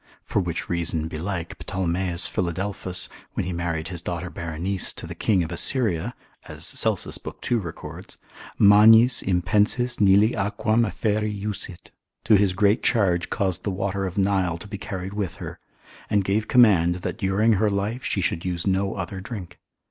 [0.23, 5.43] For which reason belike Ptolemeus Philadelphus, when he married his daughter Berenice to the king
[5.43, 6.15] of Assyria
[6.47, 7.39] (as Celsus, lib.
[7.39, 7.59] 2.
[7.59, 8.17] records),
[8.57, 11.91] magnis impensis Nili aquam afferri jussit,
[12.23, 15.59] to his great charge caused the water of Nile to be carried with her,
[16.09, 19.59] and gave command, that during her life she should use no other drink.